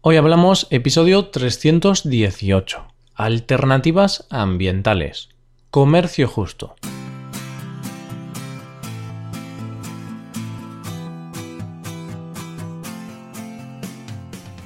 Hoy 0.00 0.16
hablamos 0.16 0.68
episodio 0.70 1.26
318. 1.26 2.86
Alternativas 3.16 4.28
ambientales. 4.30 5.28
Comercio 5.72 6.28
justo. 6.28 6.76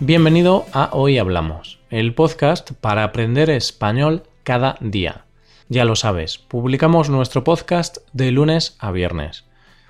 Bienvenido 0.00 0.66
a 0.74 0.90
Hoy 0.92 1.16
Hablamos, 1.16 1.78
el 1.88 2.14
podcast 2.14 2.72
para 2.72 3.02
aprender 3.02 3.48
español 3.48 4.24
cada 4.42 4.76
día. 4.80 5.24
Ya 5.70 5.86
lo 5.86 5.96
sabes, 5.96 6.36
publicamos 6.36 7.08
nuestro 7.08 7.42
podcast 7.42 7.96
de 8.12 8.32
lunes 8.32 8.76
a 8.80 8.90
viernes. 8.90 9.46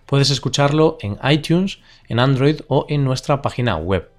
Puedes 0.07 0.31
escucharlo 0.31 0.99
en 1.01 1.19
iTunes, 1.29 1.81
en 2.07 2.21
Android 2.21 2.61
o 2.69 2.87
en 2.89 3.03
nuestra 3.03 3.43
página 3.43 3.75
web. 3.75 4.12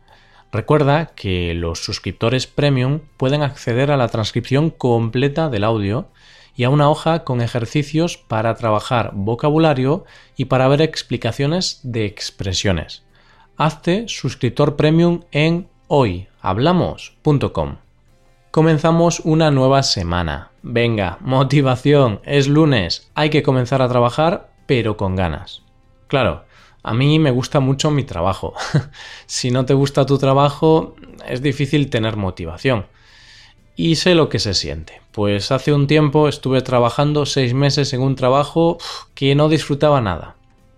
Recuerda 0.54 1.08
que 1.16 1.56
los 1.56 1.84
suscriptores 1.84 2.46
premium 2.46 3.00
pueden 3.18 3.42
acceder 3.42 3.90
a 3.90 3.98
la 3.98 4.08
transcripción 4.10 4.70
completa 4.70 5.50
del 5.50 5.64
audio 5.64 6.10
y 6.56 6.64
a 6.64 6.70
una 6.70 6.92
hoja 6.92 7.24
con 7.24 7.42
ejercicios 7.42 8.18
para 8.20 8.54
trabajar 8.54 9.14
vocabulario 9.16 10.06
y 10.38 10.46
para 10.46 10.68
ver 10.68 10.84
explicaciones 10.84 11.80
de 11.82 12.06
expresiones. 12.06 13.04
Hazte 13.58 14.06
suscriptor 14.08 14.76
premium 14.76 15.22
en 15.32 15.68
hoyhablamos.com. 15.88 17.78
Comenzamos 18.52 19.22
una 19.22 19.50
nueva 19.50 19.82
semana. 19.82 20.52
Venga, 20.62 21.18
motivación, 21.22 22.22
es 22.26 22.48
lunes, 22.48 23.10
hay 23.16 23.32
que 23.32 23.42
comenzar 23.42 23.82
a 23.82 23.90
trabajar, 23.90 24.52
pero 24.68 24.98
con 24.98 25.16
ganas. 25.16 25.64
Claro, 26.06 26.46
a 26.84 26.94
mí 26.94 27.18
me 27.18 27.32
gusta 27.32 27.62
mucho 27.62 27.92
mi 27.92 28.04
trabajo. 28.04 28.54
si 29.26 29.52
no 29.52 29.66
te 29.66 29.74
gusta 29.74 30.06
tu 30.06 30.18
trabajo, 30.18 30.96
es 31.28 31.42
difícil 31.42 31.90
tener 31.90 32.18
motivación. 32.18 32.86
Y 33.76 33.96
sé 33.96 34.14
lo 34.16 34.28
que 34.28 34.40
se 34.40 34.54
siente. 34.54 35.02
Pues 35.12 35.52
hace 35.52 35.74
un 35.74 35.88
tiempo 35.88 36.28
estuve 36.28 36.62
trabajando 36.62 37.26
seis 37.26 37.54
meses 37.54 37.94
en 37.94 38.02
un 38.02 38.16
trabajo 38.16 38.78
que 39.16 39.34
no 39.34 39.48
disfrutaba 39.48 40.02
nada. 40.02 40.36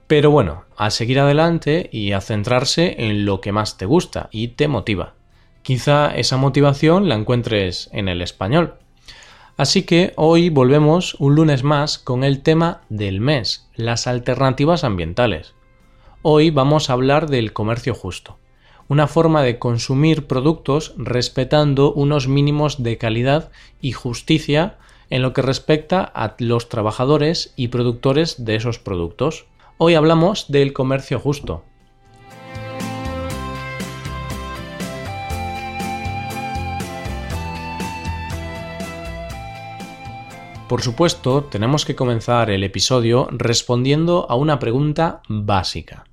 Pero 0.07 0.30
bueno, 0.30 0.65
a 0.77 0.91
seguir 0.91 1.19
adelante 1.19 1.89
y 1.91 2.11
a 2.11 2.21
centrarse 2.21 2.95
en 2.99 3.25
lo 3.25 3.41
que 3.41 3.52
más 3.52 3.77
te 3.77 3.87
gusta 3.87 4.30
y 4.31 4.49
te 4.49 4.67
motiva. 4.67 5.15
Quizá 5.63 6.15
esa 6.15 6.37
motivación 6.37 7.09
la 7.09 7.15
encuentres 7.15 7.89
en 7.91 8.08
el 8.08 8.21
español. 8.21 8.75
Así 9.58 9.83
que 9.83 10.13
hoy 10.15 10.49
volvemos 10.49 11.15
un 11.15 11.33
lunes 11.33 11.63
más 11.63 11.97
con 11.97 12.23
el 12.23 12.43
tema 12.43 12.81
del 12.89 13.19
mes, 13.21 13.67
las 13.75 14.05
alternativas 14.05 14.83
ambientales. 14.83 15.55
Hoy 16.27 16.49
vamos 16.49 16.89
a 16.89 16.93
hablar 16.93 17.29
del 17.29 17.53
comercio 17.53 17.93
justo, 17.93 18.39
una 18.87 19.05
forma 19.05 19.43
de 19.43 19.59
consumir 19.59 20.25
productos 20.25 20.95
respetando 20.97 21.93
unos 21.93 22.27
mínimos 22.27 22.81
de 22.81 22.97
calidad 22.97 23.51
y 23.79 23.91
justicia 23.91 24.79
en 25.11 25.21
lo 25.21 25.33
que 25.33 25.43
respecta 25.43 26.01
a 26.01 26.33
los 26.39 26.67
trabajadores 26.67 27.53
y 27.55 27.67
productores 27.67 28.43
de 28.43 28.55
esos 28.55 28.79
productos. 28.79 29.45
Hoy 29.77 29.93
hablamos 29.93 30.51
del 30.51 30.73
comercio 30.73 31.19
justo. 31.19 31.63
Por 40.67 40.81
supuesto, 40.81 41.43
tenemos 41.43 41.85
que 41.85 41.95
comenzar 41.95 42.49
el 42.49 42.63
episodio 42.63 43.27
respondiendo 43.29 44.25
a 44.27 44.33
una 44.33 44.57
pregunta 44.57 45.21
básica. 45.29 46.05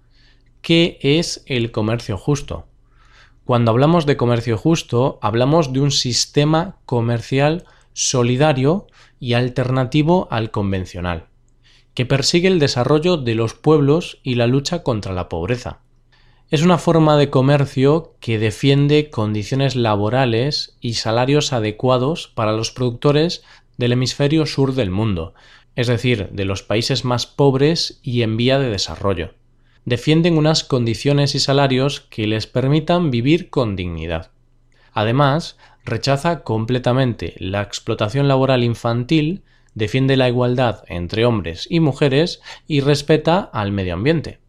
¿Qué 0.62 0.98
es 1.02 1.42
el 1.46 1.72
comercio 1.72 2.16
justo? 2.16 2.66
Cuando 3.44 3.72
hablamos 3.72 4.06
de 4.06 4.16
comercio 4.16 4.56
justo, 4.56 5.18
hablamos 5.20 5.72
de 5.72 5.80
un 5.80 5.90
sistema 5.90 6.76
comercial 6.86 7.64
solidario 7.92 8.86
y 9.20 9.34
alternativo 9.34 10.28
al 10.30 10.50
convencional 10.50 11.26
que 11.94 12.06
persigue 12.06 12.48
el 12.48 12.58
desarrollo 12.58 13.16
de 13.16 13.34
los 13.34 13.54
pueblos 13.54 14.18
y 14.22 14.36
la 14.36 14.46
lucha 14.46 14.82
contra 14.82 15.12
la 15.12 15.28
pobreza. 15.28 15.80
Es 16.50 16.62
una 16.62 16.78
forma 16.78 17.16
de 17.16 17.30
comercio 17.30 18.14
que 18.20 18.38
defiende 18.38 19.10
condiciones 19.10 19.74
laborales 19.74 20.76
y 20.80 20.94
salarios 20.94 21.52
adecuados 21.52 22.28
para 22.28 22.52
los 22.52 22.70
productores 22.70 23.42
del 23.78 23.92
hemisferio 23.92 24.46
sur 24.46 24.74
del 24.74 24.90
mundo, 24.90 25.34
es 25.76 25.86
decir, 25.86 26.28
de 26.30 26.44
los 26.44 26.62
países 26.62 27.04
más 27.04 27.26
pobres 27.26 28.00
y 28.02 28.22
en 28.22 28.36
vía 28.36 28.58
de 28.58 28.70
desarrollo. 28.70 29.34
Defienden 29.84 30.38
unas 30.38 30.62
condiciones 30.62 31.34
y 31.34 31.40
salarios 31.40 32.00
que 32.00 32.26
les 32.26 32.46
permitan 32.46 33.10
vivir 33.10 33.50
con 33.50 33.74
dignidad. 33.74 34.30
Además, 34.92 35.58
rechaza 35.84 36.44
completamente 36.44 37.34
la 37.38 37.62
explotación 37.62 38.28
laboral 38.28 38.62
infantil 38.62 39.42
defiende 39.74 40.16
la 40.16 40.28
igualdad 40.28 40.84
entre 40.86 41.24
hombres 41.24 41.66
y 41.70 41.80
mujeres 41.80 42.40
y 42.66 42.80
respeta 42.80 43.40
al 43.40 43.72
medio 43.72 43.94
ambiente. 43.94 44.40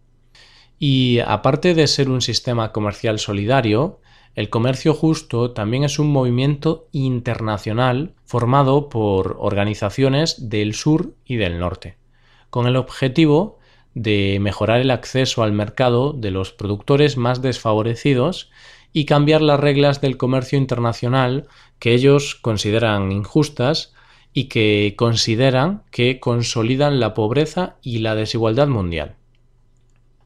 Y 0.80 1.20
aparte 1.20 1.74
de 1.74 1.88
ser 1.88 2.10
un 2.10 2.22
sistema 2.22 2.72
comercial 2.72 3.20
solidario, 3.20 4.02
el 4.36 4.50
comercio 4.50 4.94
justo 4.94 5.52
también 5.52 5.84
es 5.84 6.00
un 6.00 6.12
movimiento 6.12 6.88
internacional 6.92 8.16
formado 8.26 8.90
por 8.90 9.38
organizaciones 9.40 10.50
del 10.50 10.74
sur 10.74 11.16
y 11.26 11.38
del 11.38 11.60
norte, 11.60 11.98
con 12.50 12.68
el 12.68 12.76
objetivo 12.76 13.60
de 13.94 14.38
mejorar 14.42 14.82
el 14.82 14.92
acceso 14.92 15.44
al 15.44 15.52
mercado 15.52 16.14
de 16.14 16.32
los 16.32 16.52
productores 16.52 17.18
más 17.18 17.42
desfavorecidos 17.42 18.50
y 18.92 19.06
cambiar 19.06 19.42
las 19.42 19.60
reglas 19.60 20.02
del 20.02 20.18
comercio 20.18 20.58
internacional 20.58 21.48
que 21.80 21.94
ellos 21.94 22.36
consideran 22.36 23.12
injustas 23.12 23.94
y 24.34 24.46
que 24.46 24.96
consideran 24.98 25.84
que 25.92 26.20
consolidan 26.20 27.00
la 27.00 27.14
pobreza 27.14 27.78
y 27.82 28.00
la 28.00 28.16
desigualdad 28.16 28.68
mundial. 28.68 29.16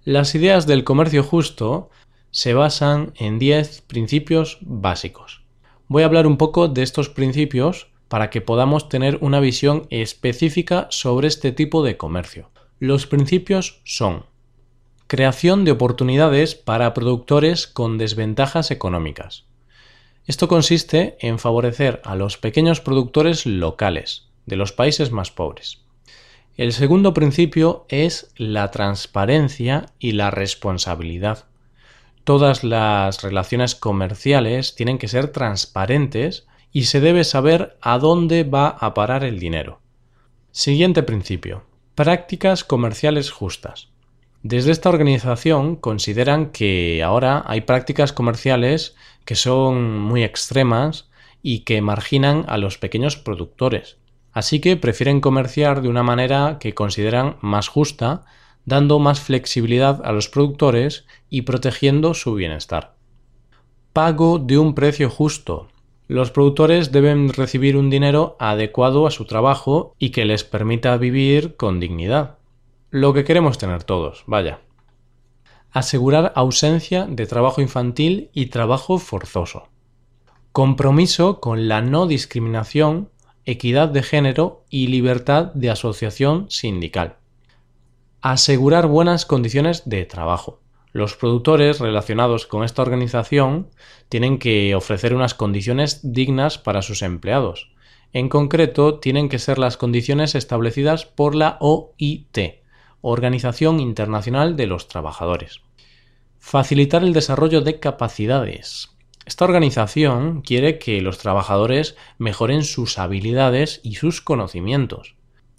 Las 0.03 0.35
ideas 0.35 0.67
del 0.67 0.83
comercio 0.83 1.23
justo 1.23 1.89
se 2.31 2.53
basan 2.53 3.13
en 3.15 3.39
10 3.39 3.81
principios 3.81 4.59
básicos. 4.61 5.41
Voy 5.87 6.03
a 6.03 6.05
hablar 6.05 6.27
un 6.27 6.37
poco 6.37 6.67
de 6.67 6.83
estos 6.83 7.09
principios 7.09 7.87
para 8.07 8.29
que 8.29 8.41
podamos 8.41 8.89
tener 8.89 9.17
una 9.21 9.39
visión 9.39 9.87
específica 9.89 10.87
sobre 10.89 11.27
este 11.27 11.51
tipo 11.51 11.83
de 11.83 11.97
comercio. 11.97 12.49
Los 12.79 13.07
principios 13.07 13.81
son 13.83 14.25
creación 15.07 15.65
de 15.65 15.71
oportunidades 15.71 16.55
para 16.55 16.93
productores 16.93 17.65
con 17.67 17.97
desventajas 17.97 18.71
económicas, 18.71 19.47
esto 20.27 20.49
consiste 20.49 21.17
en 21.21 21.39
favorecer 21.39 22.01
a 22.03 22.17
los 22.17 22.37
pequeños 22.37 22.81
productores 22.81 23.45
locales 23.45 24.27
de 24.45 24.57
los 24.57 24.73
países 24.73 25.09
más 25.09 25.31
pobres. 25.31 25.85
El 26.57 26.73
segundo 26.73 27.13
principio 27.13 27.85
es 27.87 28.33
la 28.35 28.69
transparencia 28.69 29.85
y 29.99 30.11
la 30.11 30.29
responsabilidad. 30.29 31.45
Todas 32.25 32.65
las 32.65 33.23
relaciones 33.23 33.73
comerciales 33.73 34.75
tienen 34.75 34.97
que 34.97 35.07
ser 35.07 35.29
transparentes 35.29 36.45
y 36.73 36.83
se 36.85 36.99
debe 36.99 37.23
saber 37.23 37.77
a 37.79 37.97
dónde 37.97 38.43
va 38.43 38.67
a 38.67 38.93
parar 38.93 39.23
el 39.23 39.39
dinero. 39.39 39.79
Siguiente 40.51 41.03
principio. 41.03 41.63
Prácticas 41.97 42.63
comerciales 42.63 43.31
justas. 43.31 43.87
Desde 44.43 44.69
esta 44.69 44.89
organización 44.89 45.75
consideran 45.75 46.51
que 46.51 47.01
ahora 47.03 47.43
hay 47.47 47.61
prácticas 47.61 48.13
comerciales 48.13 48.95
que 49.25 49.33
son 49.33 49.97
muy 49.97 50.23
extremas 50.23 51.09
y 51.41 51.61
que 51.61 51.81
marginan 51.81 52.45
a 52.49 52.59
los 52.59 52.77
pequeños 52.77 53.17
productores. 53.17 53.97
Así 54.31 54.59
que 54.59 54.77
prefieren 54.77 55.21
comerciar 55.21 55.81
de 55.81 55.89
una 55.89 56.03
manera 56.03 56.57
que 56.59 56.75
consideran 56.75 57.37
más 57.41 57.67
justa, 57.67 58.25
dando 58.63 58.99
más 58.99 59.19
flexibilidad 59.19 59.99
a 60.05 60.11
los 60.11 60.29
productores 60.29 61.07
y 61.31 61.41
protegiendo 61.41 62.13
su 62.13 62.35
bienestar. 62.35 62.93
Pago 63.91 64.37
de 64.37 64.59
un 64.59 64.75
precio 64.75 65.09
justo. 65.09 65.69
Los 66.07 66.31
productores 66.31 66.93
deben 66.93 67.33
recibir 67.33 67.75
un 67.75 67.89
dinero 67.89 68.37
adecuado 68.39 69.07
a 69.07 69.11
su 69.11 69.25
trabajo 69.25 69.93
y 69.99 70.11
que 70.11 70.23
les 70.23 70.45
permita 70.45 70.95
vivir 70.95 71.57
con 71.57 71.81
dignidad. 71.81 72.37
Lo 72.89 73.13
que 73.13 73.25
queremos 73.25 73.57
tener 73.57 73.83
todos, 73.83 74.23
vaya. 74.25 74.61
Asegurar 75.71 76.31
ausencia 76.35 77.05
de 77.09 77.25
trabajo 77.25 77.59
infantil 77.59 78.29
y 78.33 78.45
trabajo 78.45 78.99
forzoso. 78.99 79.67
Compromiso 80.53 81.41
con 81.41 81.67
la 81.67 81.81
no 81.81 82.07
discriminación, 82.07 83.09
equidad 83.43 83.89
de 83.89 84.01
género 84.01 84.63
y 84.69 84.87
libertad 84.87 85.51
de 85.53 85.69
asociación 85.69 86.49
sindical. 86.49 87.17
Asegurar 88.21 88.87
buenas 88.87 89.25
condiciones 89.25 89.87
de 89.89 90.05
trabajo. 90.05 90.61
Los 90.93 91.15
productores 91.15 91.79
relacionados 91.79 92.47
con 92.47 92.63
esta 92.63 92.81
organización 92.81 93.69
tienen 94.09 94.39
que 94.39 94.73
ofrecer 94.73 95.13
unas 95.13 95.33
condiciones 95.33 95.99
dignas 96.03 96.57
para 96.57 96.81
sus 96.81 97.01
empleados. 97.01 97.71
En 98.13 98.29
concreto, 98.29 98.99
tienen 98.99 99.27
que 99.27 99.37
ser 99.37 99.59
las 99.59 99.77
condiciones 99.77 100.33
establecidas 100.33 101.05
por 101.05 101.35
la 101.35 101.57
OIT, 101.59 102.37
Organización 103.01 103.79
Internacional 103.79 104.55
de 104.55 104.67
los 104.67 104.87
Trabajadores. 104.87 105.61
Facilitar 106.39 107.03
el 107.03 107.13
desarrollo 107.13 107.61
de 107.61 107.79
capacidades. 107.79 108.97
Esta 109.25 109.43
organización 109.43 110.41
quiere 110.41 110.79
que 110.79 111.01
los 111.01 111.17
trabajadores 111.17 111.97
mejoren 112.17 112.63
sus 112.63 112.97
habilidades 112.97 113.81
y 113.83 113.95
sus 113.95 114.21
conocimientos. 114.21 115.16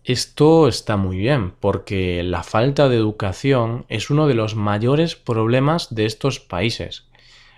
Esto 0.09 0.69
está 0.69 0.97
muy 0.97 1.19
bien, 1.19 1.53
porque 1.61 2.23
la 2.23 2.43
falta 2.43 2.89
de 2.89 2.97
educación 2.97 3.85
es 3.91 4.09
uno 4.09 4.27
de 4.27 4.33
los 4.33 4.55
mayores 4.55 5.17
problemas 5.17 5.95
de 5.95 6.07
estos 6.07 6.41
países. 6.41 7.11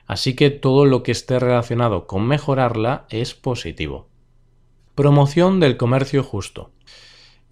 Así 0.09 0.35
que 0.35 0.51
todo 0.51 0.85
lo 0.85 1.05
que 1.05 1.13
esté 1.13 1.39
relacionado 1.39 2.09
con 2.09 2.27
mejorarla 2.27 3.07
es 3.09 3.35
positivo. 3.37 4.09
Promoción 4.97 5.61
del 5.61 5.77
comercio 5.77 6.25
justo. 6.25 6.73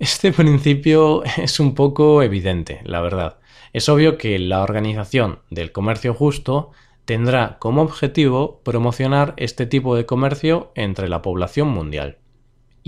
Este 0.00 0.32
principio 0.42 1.22
es 1.22 1.60
un 1.60 1.76
poco 1.76 2.20
evidente, 2.24 2.80
la 2.82 3.00
verdad. 3.00 3.38
Es 3.72 3.88
obvio 3.88 4.18
que 4.18 4.36
la 4.40 4.64
organización 4.64 5.38
del 5.48 5.70
comercio 5.70 6.12
justo 6.12 6.72
tendrá 7.04 7.58
como 7.60 7.82
objetivo 7.82 8.62
promocionar 8.64 9.34
este 9.36 9.64
tipo 9.64 9.94
de 9.94 10.06
comercio 10.06 10.72
entre 10.74 11.08
la 11.08 11.22
población 11.22 11.68
mundial. 11.68 12.18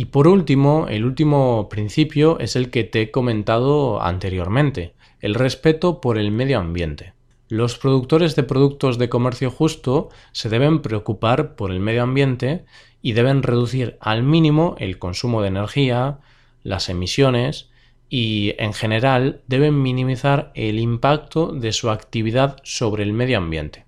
Y 0.00 0.06
por 0.06 0.29
último, 0.29 0.87
el 0.88 1.05
último 1.05 1.69
principio 1.69 2.38
es 2.38 2.56
el 2.56 2.70
que 2.70 2.85
te 2.85 3.02
he 3.02 3.11
comentado 3.11 4.00
anteriormente, 4.00 4.94
el 5.20 5.35
respeto 5.35 6.00
por 6.00 6.17
el 6.17 6.31
medio 6.31 6.58
ambiente. 6.58 7.12
Los 7.49 7.76
productores 7.76 8.35
de 8.35 8.43
productos 8.43 8.97
de 8.97 9.11
comercio 9.11 9.50
justo 9.50 10.08
se 10.32 10.49
deben 10.49 10.81
preocupar 10.81 11.55
por 11.55 11.70
el 11.70 11.81
medio 11.81 12.02
ambiente 12.02 12.64
y 13.02 13.12
deben 13.12 13.43
reducir 13.43 13.99
al 14.00 14.23
mínimo 14.23 14.75
el 14.79 14.99
consumo 14.99 15.43
de 15.43 15.49
energía, 15.49 16.20
las 16.62 16.88
emisiones 16.88 17.69
y, 18.08 18.55
en 18.56 18.73
general, 18.73 19.43
deben 19.49 19.82
minimizar 19.82 20.50
el 20.55 20.79
impacto 20.79 21.49
de 21.49 21.73
su 21.73 21.91
actividad 21.91 22.56
sobre 22.62 23.03
el 23.03 23.12
medio 23.12 23.37
ambiente. 23.37 23.85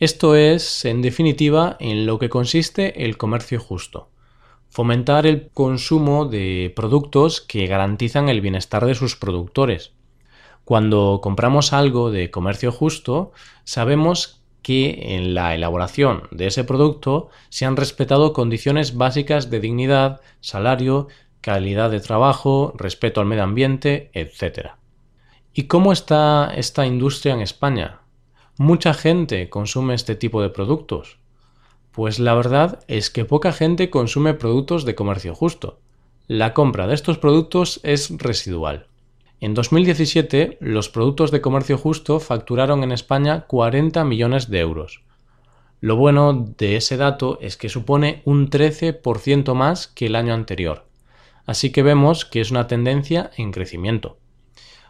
Esto 0.00 0.34
es, 0.34 0.84
en 0.84 1.02
definitiva, 1.02 1.76
en 1.78 2.04
lo 2.04 2.18
que 2.18 2.28
consiste 2.28 3.04
el 3.04 3.16
comercio 3.16 3.60
justo. 3.60 4.10
Fomentar 4.74 5.24
el 5.24 5.50
consumo 5.50 6.24
de 6.24 6.72
productos 6.74 7.40
que 7.40 7.68
garantizan 7.68 8.28
el 8.28 8.40
bienestar 8.40 8.84
de 8.86 8.96
sus 8.96 9.14
productores. 9.14 9.92
Cuando 10.64 11.20
compramos 11.22 11.72
algo 11.72 12.10
de 12.10 12.32
comercio 12.32 12.72
justo, 12.72 13.30
sabemos 13.62 14.42
que 14.62 15.14
en 15.14 15.32
la 15.32 15.54
elaboración 15.54 16.24
de 16.32 16.48
ese 16.48 16.64
producto 16.64 17.28
se 17.50 17.66
han 17.66 17.76
respetado 17.76 18.32
condiciones 18.32 18.96
básicas 18.96 19.48
de 19.48 19.60
dignidad, 19.60 20.20
salario, 20.40 21.06
calidad 21.40 21.92
de 21.92 22.00
trabajo, 22.00 22.74
respeto 22.76 23.20
al 23.20 23.28
medio 23.28 23.44
ambiente, 23.44 24.10
etc. 24.12 24.70
¿Y 25.52 25.68
cómo 25.68 25.92
está 25.92 26.52
esta 26.52 26.84
industria 26.84 27.34
en 27.34 27.42
España? 27.42 28.00
mucha 28.56 28.92
gente 28.92 29.48
consume 29.50 29.94
este 29.94 30.16
tipo 30.16 30.42
de 30.42 30.50
productos? 30.50 31.20
Pues 31.94 32.18
la 32.18 32.34
verdad 32.34 32.80
es 32.88 33.08
que 33.08 33.24
poca 33.24 33.52
gente 33.52 33.88
consume 33.88 34.34
productos 34.34 34.84
de 34.84 34.96
comercio 34.96 35.32
justo. 35.32 35.78
La 36.26 36.52
compra 36.52 36.88
de 36.88 36.94
estos 36.94 37.18
productos 37.18 37.78
es 37.84 38.10
residual. 38.18 38.88
En 39.40 39.54
2017, 39.54 40.58
los 40.60 40.88
productos 40.88 41.30
de 41.30 41.40
comercio 41.40 41.78
justo 41.78 42.18
facturaron 42.18 42.82
en 42.82 42.90
España 42.90 43.42
40 43.46 44.04
millones 44.04 44.50
de 44.50 44.58
euros. 44.58 45.02
Lo 45.80 45.94
bueno 45.94 46.52
de 46.58 46.76
ese 46.76 46.96
dato 46.96 47.38
es 47.40 47.56
que 47.56 47.68
supone 47.68 48.22
un 48.24 48.50
13% 48.50 49.54
más 49.54 49.86
que 49.86 50.06
el 50.06 50.16
año 50.16 50.34
anterior. 50.34 50.86
Así 51.46 51.70
que 51.70 51.84
vemos 51.84 52.24
que 52.24 52.40
es 52.40 52.50
una 52.50 52.66
tendencia 52.66 53.30
en 53.36 53.52
crecimiento. 53.52 54.18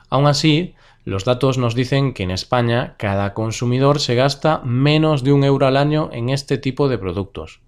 Aún 0.09 0.27
así, 0.27 0.75
los 1.05 1.25
datos 1.25 1.59
nos 1.59 1.75
dicen 1.75 2.15
que 2.15 2.23
en 2.23 2.31
España 2.31 2.95
cada 2.99 3.35
consumidor 3.35 4.01
se 4.01 4.15
gasta 4.15 4.63
menos 4.65 5.23
de 5.23 5.33
un 5.33 5.45
euro 5.45 5.67
al 5.67 5.77
año 5.77 6.09
en 6.13 6.31
este 6.31 6.57
tipo 6.57 6.89
de 6.89 6.97
productos. 6.97 7.61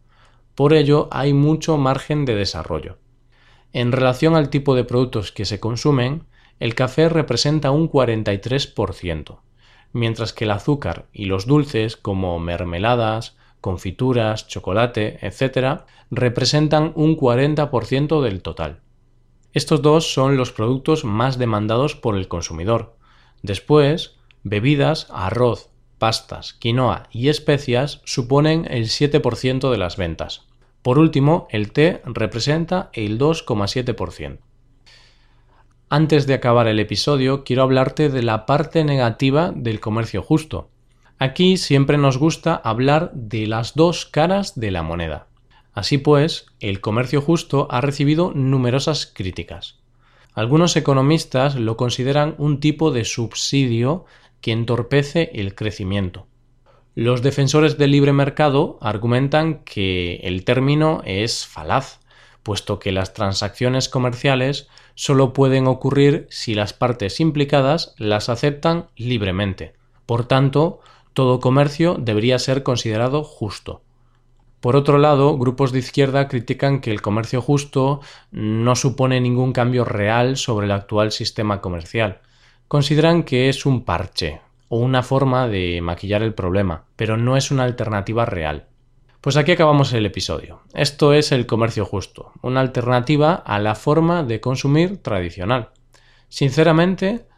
Por 0.55 0.73
ello 0.73 1.09
hay 1.11 1.35
mucho 1.35 1.77
margen 1.77 2.25
de 2.25 2.35
desarrollo. 2.35 2.97
En 3.75 3.93
relación 3.93 4.37
al 4.37 4.49
tipo 4.49 4.75
de 4.75 4.85
productos 4.85 5.33
que 5.33 5.45
se 5.45 5.61
consumen, 5.61 6.25
el 6.61 6.75
café 6.75 7.11
representa 7.11 7.71
un 7.71 7.91
43%, 7.91 9.41
mientras 9.93 10.33
que 10.33 10.45
el 10.45 10.51
azúcar 10.53 11.05
y 11.13 11.27
los 11.27 11.47
dulces 11.47 11.99
como 11.99 12.39
mermeladas, 12.39 13.37
confituras, 13.61 14.49
chocolate, 14.49 15.19
etc., 15.21 15.83
representan 16.11 16.93
un 16.95 17.19
40% 17.19 18.23
del 18.23 18.41
total. 18.41 18.81
Estos 19.53 19.83
dos 19.83 20.13
son 20.13 20.39
los 20.39 20.53
productos 20.53 21.05
más 21.05 21.37
demandados 21.37 21.97
por 21.97 22.17
el 22.17 22.29
consumidor, 22.29 22.96
Después, 23.43 24.17
bebidas, 24.43 25.09
arroz, 25.11 25.71
pastas, 25.99 26.53
quinoa 26.55 27.09
y 27.11 27.29
especias 27.29 28.01
suponen 28.05 28.67
el 28.71 28.85
7% 28.85 29.71
de 29.71 29.79
las 29.79 29.97
ventas. 29.97 30.43
Por 30.83 30.99
último, 30.99 31.49
el 31.51 31.73
té 31.73 32.03
representa 32.05 32.91
el 32.93 33.19
2,7%. 33.19 34.39
Antes 35.89 36.27
de 36.27 36.35
acabar 36.35 36.67
el 36.67 36.81
episodio, 36.81 37.45
quiero 37.45 37.63
hablarte 37.63 38.09
de 38.09 38.23
la 38.23 38.47
parte 38.47 38.85
negativa 38.85 39.53
del 39.55 39.81
comercio 39.81 40.23
justo. 40.23 40.71
Aquí 41.19 41.57
siempre 41.57 41.97
nos 41.97 42.19
gusta 42.19 42.55
hablar 42.57 43.13
de 43.15 43.47
las 43.47 43.75
dos 43.75 44.05
caras 44.05 44.59
de 44.59 44.71
la 44.71 44.83
moneda. 44.83 45.29
Así 45.73 45.99
pues, 45.99 46.47
el 46.61 46.81
comercio 46.81 47.21
justo 47.21 47.69
ha 47.71 47.81
recibido 47.81 48.33
numerosas 48.35 49.07
críticas. 49.07 49.79
Algunos 50.37 50.77
economistas 50.77 51.55
lo 51.55 51.79
consideran 51.79 52.35
un 52.37 52.61
tipo 52.61 52.91
de 52.91 53.07
subsidio 53.07 54.05
que 54.43 54.53
entorpece 54.53 55.31
el 55.33 55.55
crecimiento. 55.55 56.27
Los 56.95 57.23
defensores 57.23 57.79
del 57.79 57.93
libre 57.93 58.13
mercado 58.13 58.77
argumentan 58.83 59.65
que 59.65 60.17
el 60.25 60.45
término 60.45 61.01
es 61.07 61.47
falaz, 61.47 62.01
puesto 62.43 62.79
que 62.79 62.93
las 62.93 63.15
transacciones 63.15 63.89
comerciales 63.89 64.69
solo 64.95 65.33
pueden 65.33 65.67
ocurrir 65.67 66.27
si 66.29 66.55
las 66.55 66.75
partes 66.75 67.19
implicadas 67.19 67.95
las 67.97 68.29
aceptan 68.29 68.89
libremente. 68.95 69.73
Por 70.05 70.27
tanto, 70.27 70.81
todo 71.15 71.41
comercio 71.41 71.97
debería 71.99 72.39
ser 72.39 72.63
considerado 72.63 73.25
justo. 73.25 73.81
Por 74.67 74.75
otro 74.75 74.99
lado, 74.99 75.39
grupos 75.39 75.71
de 75.71 75.79
izquierda 75.79 76.27
critican 76.27 76.81
que 76.81 76.91
el 76.91 77.01
comercio 77.01 77.41
justo 77.41 78.01
no 78.33 78.75
supone 78.75 79.21
ningún 79.21 79.53
cambio 79.53 79.85
real 79.85 80.37
sobre 80.37 80.67
el 80.67 80.73
actual 80.73 81.13
sistema 81.13 81.61
comercial. 81.61 82.19
Consideran 82.67 83.23
que 83.23 83.49
es 83.49 83.65
un 83.65 83.85
parche 83.85 84.41
o 84.69 84.81
una 84.81 85.05
forma 85.05 85.47
de 85.47 85.81
maquillar 85.83 86.25
el 86.25 86.35
problema, 86.35 86.87
pero 86.97 87.17
no 87.17 87.37
es 87.37 87.53
una 87.53 87.63
alternativa 87.63 88.25
real. 88.25 88.67
Pues 89.21 89.37
aquí 89.37 89.53
acabamos 89.53 89.93
el 89.93 90.05
episodio. 90.05 90.63
Esto 90.75 91.13
es 91.13 91.31
el 91.31 91.47
comercio 91.47 91.85
justo, 91.85 92.33
una 92.43 92.61
alternativa 92.61 93.35
a 93.35 93.61
la 93.61 93.77
forma 93.77 94.25
de 94.25 94.41
consumir 94.41 95.01
tradicional. 95.01 95.71
Sinceramente, 96.29 97.29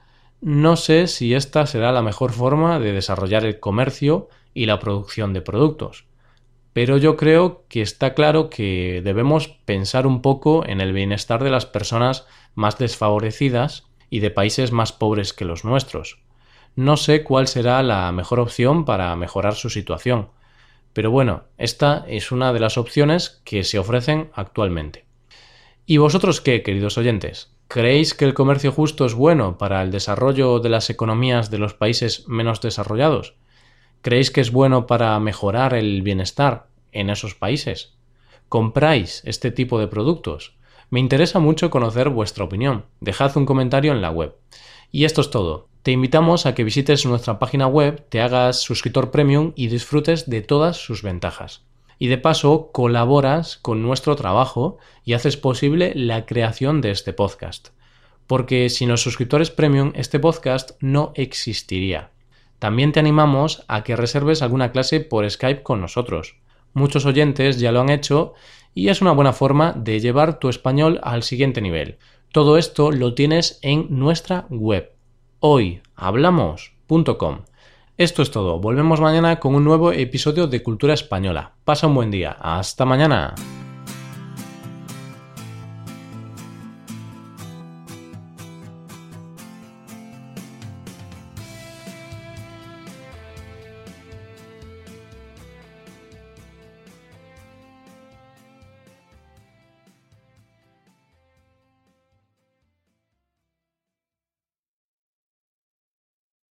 no 0.41 0.77
sé 0.77 1.07
si 1.07 1.35
esta 1.35 1.67
será 1.67 1.93
la 1.93 2.01
mejor 2.01 2.33
forma 2.33 2.81
de 2.81 2.95
desarrollar 2.95 3.45
el 3.45 3.61
comercio 3.61 4.31
y 4.55 4.65
la 4.65 4.79
producción 4.79 5.35
de 5.35 5.43
productos 5.43 6.08
pero 6.79 6.97
yo 6.97 7.17
creo 7.17 7.65
que 7.69 7.83
está 7.83 8.15
claro 8.15 8.51
que 8.51 9.03
debemos 9.03 9.49
pensar 9.49 10.07
un 10.07 10.23
poco 10.23 10.65
en 10.65 10.81
el 10.81 10.93
bienestar 10.93 11.43
de 11.43 11.51
las 11.51 11.67
personas 11.67 12.29
más 12.55 12.79
desfavorecidas 12.79 13.89
y 14.11 14.21
de 14.21 14.31
países 14.31 14.71
más 14.71 14.93
pobres 14.93 15.33
que 15.33 15.45
los 15.45 15.65
nuestros. 15.65 16.21
No 16.77 16.97
sé 16.97 17.25
cuál 17.25 17.49
será 17.49 17.83
la 17.83 18.13
mejor 18.13 18.39
opción 18.39 18.85
para 18.85 19.17
mejorar 19.17 19.57
su 19.57 19.71
situación, 19.71 20.29
pero 20.93 21.11
bueno, 21.11 21.47
esta 21.57 22.05
es 22.07 22.31
una 22.31 22.53
de 22.53 22.61
las 22.61 22.79
opciones 22.79 23.43
que 23.45 23.65
se 23.65 23.81
ofrecen 23.81 24.31
actualmente. 24.33 25.05
¿Y 25.85 25.97
vosotros 25.97 26.41
qué, 26.41 26.63
queridos 26.63 26.97
oyentes? 26.97 27.51
¿Creéis 27.67 28.15
que 28.15 28.25
el 28.25 28.35
comercio 28.35 28.71
justo 28.71 29.05
es 29.05 29.15
bueno 29.15 29.59
para 29.59 29.83
el 29.83 29.91
desarrollo 29.91 30.61
de 30.61 30.69
las 30.69 30.91
economías 30.91 31.51
de 31.51 31.59
los 31.59 31.75
países 31.75 32.29
menos 32.29 32.61
desarrollados? 32.61 33.35
¿Creéis 34.01 34.31
que 34.31 34.41
es 34.41 34.53
bueno 34.53 34.87
para 34.87 35.19
mejorar 35.19 35.75
el 35.75 36.03
bienestar 36.03 36.69
en 36.93 37.11
esos 37.11 37.35
países? 37.35 37.95
¿Compráis 38.49 39.23
este 39.25 39.51
tipo 39.51 39.81
de 39.81 39.89
productos? 39.89 40.57
Me 40.89 41.01
interesa 41.01 41.41
mucho 41.41 41.69
conocer 41.69 42.09
vuestra 42.09 42.45
opinión. 42.45 42.85
Dejad 43.01 43.37
un 43.37 43.45
comentario 43.45 43.93
en 43.93 44.01
la 44.01 44.11
web. 44.11 44.37
Y 44.93 45.05
esto 45.05 45.21
es 45.21 45.31
todo. 45.31 45.69
Te 45.83 45.91
invitamos 45.91 46.47
a 46.47 46.55
que 46.55 46.63
visites 46.65 47.07
nuestra 47.07 47.41
página 47.41 47.67
web, 47.67 48.07
te 48.09 48.21
hagas 48.21 48.61
suscriptor 48.61 49.11
premium 49.11 49.53
y 49.57 49.67
disfrutes 49.67 50.31
de 50.31 50.43
todas 50.43 50.77
sus 50.77 51.03
ventajas. 51.03 51.65
Y 51.99 52.07
de 52.07 52.19
paso 52.19 52.71
colaboras 52.73 53.57
con 53.57 53.83
nuestro 53.83 54.15
trabajo 54.15 54.79
y 55.05 55.15
haces 55.15 55.37
posible 55.37 55.93
la 55.97 56.25
creación 56.25 56.81
de 56.81 56.93
este 56.93 57.13
podcast. 57.13 57.71
Porque 58.29 58.71
sin 58.71 58.89
los 58.89 59.03
suscriptores 59.03 59.51
premium 59.51 59.91
este 59.97 60.21
podcast 60.21 60.71
no 60.81 61.13
existiría. 61.17 62.13
También 62.59 62.93
te 62.93 63.01
animamos 63.01 63.65
a 63.69 63.85
que 63.85 63.97
reserves 63.97 64.43
alguna 64.43 64.73
clase 64.73 65.01
por 65.01 65.29
Skype 65.29 65.63
con 65.63 65.81
nosotros. 65.81 66.37
Muchos 66.75 67.07
oyentes 67.07 67.59
ya 67.61 67.73
lo 67.73 67.81
han 67.81 67.91
hecho 67.91 68.35
y 68.75 68.89
es 68.89 69.01
una 69.01 69.13
buena 69.13 69.33
forma 69.33 69.73
de 69.73 70.01
llevar 70.01 70.39
tu 70.39 70.49
español 70.49 71.01
al 71.03 71.23
siguiente 71.23 71.61
nivel. 71.61 71.99
Todo 72.33 72.59
esto 72.59 72.91
lo 72.93 73.15
tienes 73.15 73.59
en 73.63 73.87
nuestra 73.91 74.47
web 74.51 74.93
hoyhablamos.com. 75.41 77.39
Esto 77.97 78.23
es 78.23 78.31
todo. 78.31 78.61
Volvemos 78.61 79.01
mañana 79.01 79.41
con 79.41 79.55
un 79.55 79.65
nuevo 79.65 79.91
episodio 79.93 80.47
de 80.47 80.63
Cultura 80.63 80.95
Española. 80.95 81.55
Pasa 81.65 81.89
un 81.89 81.95
buen 81.95 82.11
día. 82.11 82.37
Hasta 82.41 82.85
mañana. 82.85 83.35